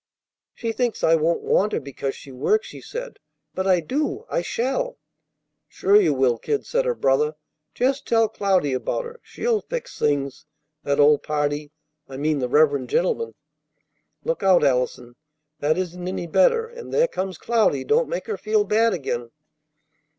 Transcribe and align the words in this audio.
"She 0.55 0.71
thinks 0.71 1.03
I 1.03 1.13
won't 1.13 1.43
want 1.43 1.73
her 1.73 1.79
because 1.79 2.15
she 2.15 2.31
works!" 2.31 2.65
she 2.65 2.81
said. 2.81 3.19
"But 3.53 3.67
I 3.67 3.81
do. 3.81 4.25
I 4.31 4.41
shall." 4.41 4.97
"Sure 5.67 5.95
you 5.95 6.11
will, 6.11 6.39
kid," 6.39 6.65
said 6.65 6.85
her 6.85 6.95
brother. 6.95 7.35
"Just 7.75 8.07
tell 8.07 8.27
Cloudy 8.27 8.73
about 8.73 9.05
her. 9.05 9.19
She'll 9.21 9.61
fix 9.61 9.99
things. 9.99 10.47
That 10.81 10.99
old 10.99 11.21
party 11.21 11.71
I 12.09 12.17
mean, 12.17 12.39
the 12.39 12.49
reverend 12.49 12.89
gentleman" 12.89 13.35
"Look 14.23 14.41
out, 14.41 14.63
Allison, 14.63 15.17
that 15.59 15.77
isn't 15.77 16.07
any 16.07 16.25
better; 16.25 16.65
and 16.65 16.91
there 16.91 17.07
comes 17.07 17.37
Cloudy. 17.37 17.83
Don't 17.83 18.09
make 18.09 18.25
her 18.25 18.37
feel 18.37 18.63
bad 18.63 18.95
again." 18.95 19.29